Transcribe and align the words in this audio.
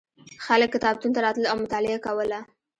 خلک 0.45 0.69
کتابتون 0.75 1.11
ته 1.15 1.19
راتلل 1.25 1.47
او 1.51 1.57
مطالعه 1.63 1.91
یې 1.95 2.03
کوله. 2.05 2.39